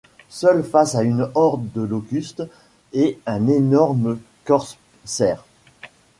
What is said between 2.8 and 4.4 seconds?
et un énorme